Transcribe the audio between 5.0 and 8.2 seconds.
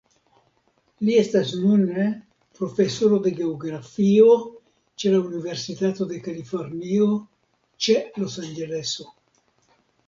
ĉe la Universitato de Kalifornio ĉe